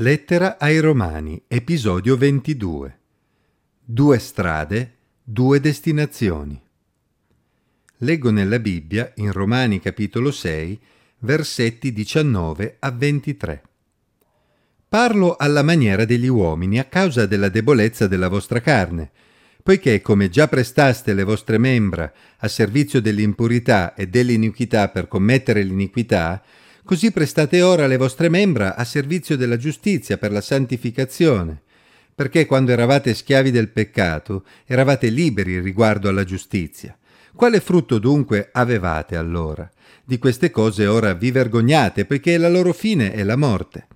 [0.00, 2.98] Lettera ai Romani, episodio 22.
[3.84, 4.92] Due strade,
[5.24, 6.62] due destinazioni.
[7.96, 10.78] Leggo nella Bibbia, in Romani capitolo 6,
[11.18, 13.62] versetti 19 a 23.
[14.88, 19.10] Parlo alla maniera degli uomini a causa della debolezza della vostra carne,
[19.64, 26.40] poiché come già prestaste le vostre membra a servizio dell'impurità e dell'iniquità per commettere l'iniquità,
[26.88, 31.60] Così prestate ora le vostre membra a servizio della giustizia per la santificazione,
[32.14, 36.96] perché quando eravate schiavi del peccato eravate liberi riguardo alla giustizia.
[37.34, 39.70] Quale frutto dunque avevate allora?
[40.02, 43.86] Di queste cose ora vi vergognate, poiché la loro fine è la morte.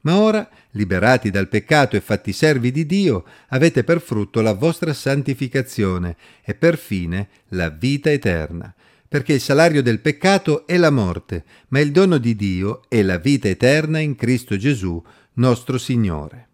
[0.00, 4.94] Ma ora, liberati dal peccato e fatti servi di Dio, avete per frutto la vostra
[4.94, 8.74] santificazione e per fine la vita eterna
[9.08, 13.16] perché il salario del peccato è la morte, ma il dono di Dio è la
[13.16, 15.02] vita eterna in Cristo Gesù,
[15.34, 16.46] nostro Signore.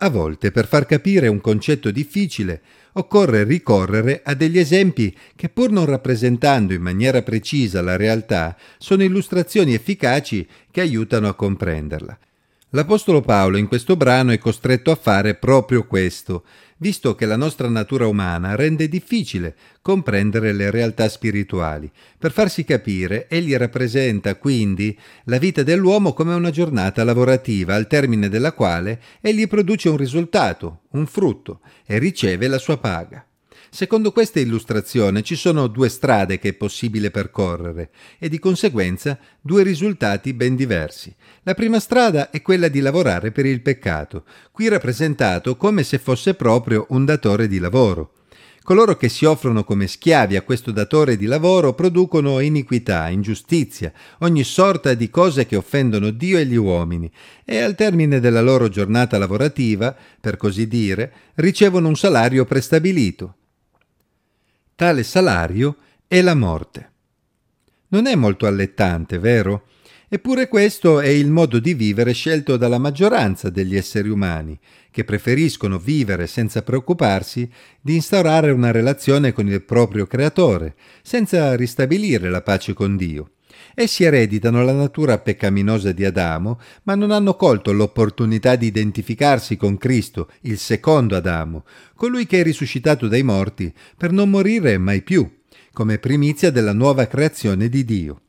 [0.00, 2.62] A volte, per far capire un concetto difficile,
[2.92, 9.02] occorre ricorrere a degli esempi che, pur non rappresentando in maniera precisa la realtà, sono
[9.02, 12.18] illustrazioni efficaci che aiutano a comprenderla.
[12.72, 16.44] L'Apostolo Paolo in questo brano è costretto a fare proprio questo,
[16.76, 21.90] visto che la nostra natura umana rende difficile comprendere le realtà spirituali.
[22.18, 28.28] Per farsi capire, egli rappresenta quindi la vita dell'uomo come una giornata lavorativa al termine
[28.28, 33.27] della quale egli produce un risultato, un frutto, e riceve la sua paga.
[33.70, 39.62] Secondo questa illustrazione ci sono due strade che è possibile percorrere e di conseguenza due
[39.62, 41.14] risultati ben diversi.
[41.42, 46.34] La prima strada è quella di lavorare per il peccato, qui rappresentato come se fosse
[46.34, 48.12] proprio un datore di lavoro.
[48.68, 54.44] Coloro che si offrono come schiavi a questo datore di lavoro producono iniquità, ingiustizia, ogni
[54.44, 57.10] sorta di cose che offendono Dio e gli uomini
[57.46, 63.36] e al termine della loro giornata lavorativa, per così dire, ricevono un salario prestabilito.
[64.78, 66.92] Tale salario è la morte.
[67.88, 69.66] Non è molto allettante, vero?
[70.08, 74.56] Eppure questo è il modo di vivere scelto dalla maggioranza degli esseri umani,
[74.92, 77.50] che preferiscono vivere senza preoccuparsi
[77.80, 83.32] di instaurare una relazione con il proprio creatore, senza ristabilire la pace con Dio.
[83.74, 89.76] Essi ereditano la natura peccaminosa di Adamo, ma non hanno colto l'opportunità di identificarsi con
[89.76, 91.64] Cristo, il secondo Adamo,
[91.94, 95.28] colui che è risuscitato dai morti, per non morire mai più,
[95.72, 98.20] come primizia della nuova creazione di Dio.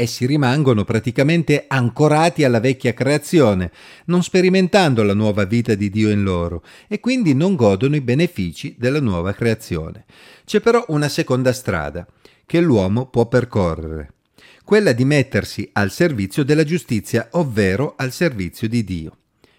[0.00, 3.72] Essi rimangono praticamente ancorati alla vecchia creazione,
[4.04, 8.76] non sperimentando la nuova vita di Dio in loro, e quindi non godono i benefici
[8.78, 10.04] della nuova creazione.
[10.44, 12.06] C'è però una seconda strada
[12.46, 14.12] che l'uomo può percorrere
[14.64, 19.16] quella di mettersi al servizio della giustizia, ovvero al servizio di Dio.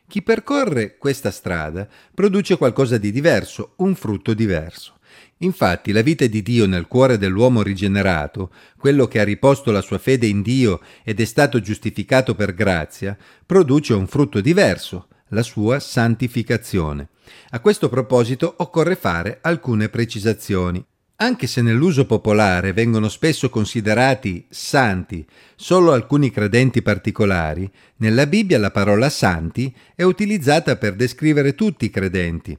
[0.07, 4.97] Chi percorre questa strada produce qualcosa di diverso, un frutto diverso.
[5.41, 9.97] Infatti la vita di Dio nel cuore dell'uomo rigenerato, quello che ha riposto la sua
[9.97, 15.79] fede in Dio ed è stato giustificato per grazia, produce un frutto diverso, la sua
[15.79, 17.09] santificazione.
[17.51, 20.83] A questo proposito occorre fare alcune precisazioni.
[21.21, 25.25] Anche se nell'uso popolare vengono spesso considerati santi
[25.57, 31.89] solo alcuni credenti particolari, nella Bibbia la parola santi è utilizzata per descrivere tutti i
[31.89, 32.57] credenti.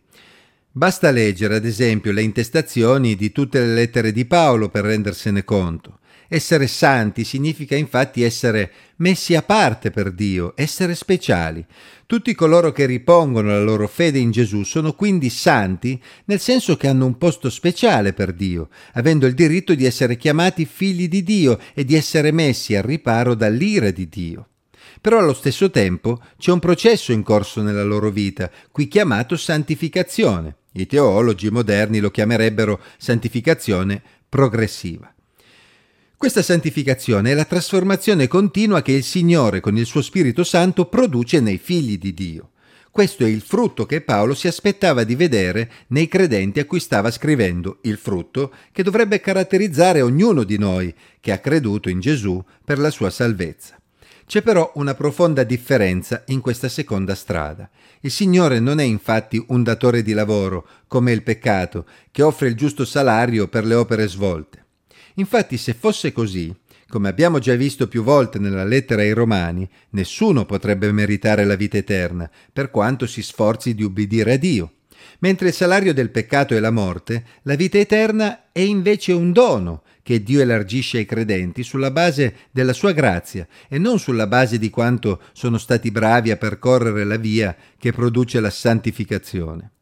[0.71, 5.99] Basta leggere, ad esempio, le intestazioni di tutte le lettere di Paolo per rendersene conto.
[6.32, 11.66] Essere santi significa infatti essere messi a parte per Dio, essere speciali.
[12.06, 16.86] Tutti coloro che ripongono la loro fede in Gesù sono quindi santi nel senso che
[16.86, 21.58] hanno un posto speciale per Dio, avendo il diritto di essere chiamati figli di Dio
[21.74, 24.50] e di essere messi al riparo dall'ira di Dio.
[25.00, 30.58] Però allo stesso tempo c'è un processo in corso nella loro vita, qui chiamato santificazione.
[30.74, 35.12] I teologi moderni lo chiamerebbero santificazione progressiva.
[36.20, 41.41] Questa santificazione è la trasformazione continua che il Signore con il suo Spirito Santo produce
[41.41, 42.50] nei figli di Dio.
[42.91, 47.10] Questo è il frutto che Paolo si aspettava di vedere nei credenti a cui stava
[47.10, 52.78] scrivendo, il frutto che dovrebbe caratterizzare ognuno di noi che ha creduto in Gesù per
[52.78, 53.80] la sua salvezza.
[54.27, 57.71] C'è però una profonda differenza in questa seconda strada.
[58.00, 62.56] Il Signore non è infatti un datore di lavoro, come il peccato, che offre il
[62.56, 64.60] giusto salario per le opere svolte.
[65.20, 66.52] Infatti se fosse così,
[66.88, 71.76] come abbiamo già visto più volte nella lettera ai Romani, nessuno potrebbe meritare la vita
[71.76, 74.72] eterna, per quanto si sforzi di ubbidire a Dio.
[75.18, 79.82] Mentre il salario del peccato è la morte, la vita eterna è invece un dono
[80.02, 84.70] che Dio elargisce ai credenti sulla base della sua grazia e non sulla base di
[84.70, 89.72] quanto sono stati bravi a percorrere la via che produce la santificazione.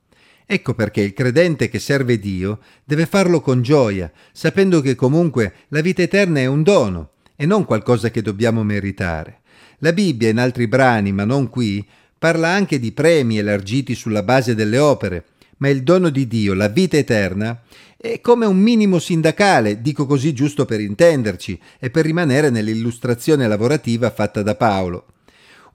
[0.50, 5.82] Ecco perché il credente che serve Dio deve farlo con gioia, sapendo che comunque la
[5.82, 9.40] vita eterna è un dono e non qualcosa che dobbiamo meritare.
[9.80, 11.86] La Bibbia in altri brani, ma non qui,
[12.18, 15.24] parla anche di premi elargiti sulla base delle opere,
[15.58, 17.60] ma il dono di Dio, la vita eterna,
[17.98, 24.10] è come un minimo sindacale, dico così giusto per intenderci e per rimanere nell'illustrazione lavorativa
[24.10, 25.04] fatta da Paolo.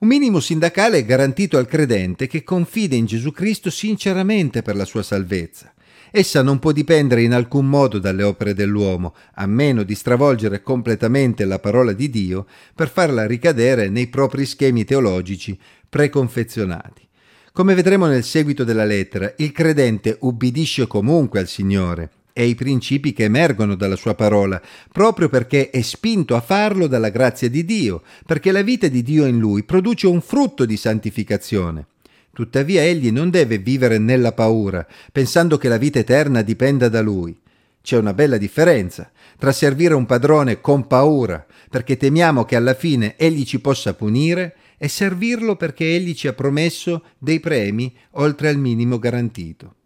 [0.04, 5.02] Un minimo sindacale garantito al credente che confida in Gesù Cristo sinceramente per la sua
[5.02, 5.72] salvezza.
[6.10, 11.46] Essa non può dipendere in alcun modo dalle opere dell'uomo, a meno di stravolgere completamente
[11.46, 15.58] la parola di Dio per farla ricadere nei propri schemi teologici
[15.88, 17.08] preconfezionati.
[17.50, 23.12] Come vedremo nel seguito della lettera, il credente ubbidisce comunque al Signore e ai principi
[23.12, 24.60] che emergono dalla sua parola,
[24.90, 29.24] proprio perché è spinto a farlo dalla grazia di Dio, perché la vita di Dio
[29.24, 31.86] in lui produce un frutto di santificazione.
[32.32, 37.38] Tuttavia egli non deve vivere nella paura, pensando che la vita eterna dipenda da lui.
[37.80, 43.14] C'è una bella differenza tra servire un padrone con paura, perché temiamo che alla fine
[43.16, 48.58] egli ci possa punire, e servirlo perché egli ci ha promesso dei premi oltre al
[48.58, 49.76] minimo garantito.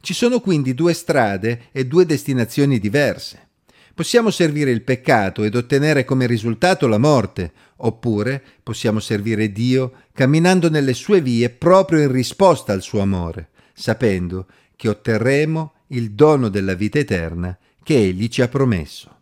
[0.00, 3.48] Ci sono quindi due strade e due destinazioni diverse.
[3.94, 10.68] Possiamo servire il peccato ed ottenere come risultato la morte, oppure possiamo servire Dio camminando
[10.68, 14.46] nelle sue vie proprio in risposta al suo amore, sapendo
[14.76, 19.15] che otterremo il dono della vita eterna che Egli ci ha promesso.